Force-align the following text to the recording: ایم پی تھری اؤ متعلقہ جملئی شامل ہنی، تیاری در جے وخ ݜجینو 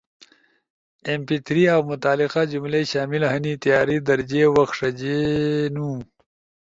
ایم 1.07 1.21
پی 1.27 1.37
تھری 1.45 1.63
اؤ 1.73 1.79
متعلقہ 1.89 2.41
جملئی 2.51 2.83
شامل 2.91 3.21
ہنی، 3.31 3.53
تیاری 3.61 3.97
در 4.07 4.19
جے 4.29 4.43
وخ 4.55 4.69
ݜجینو 4.77 5.89